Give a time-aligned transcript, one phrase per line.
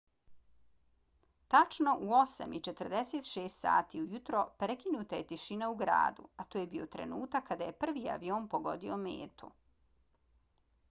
[1.53, 7.47] tačno u 8:46 sati ujutro prekinuta je tišina u gradu a to je bio trenutak
[7.51, 9.51] kada je prvi avion pogodio metu